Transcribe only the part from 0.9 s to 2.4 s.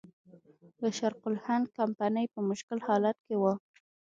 شرق الهند کمپنۍ په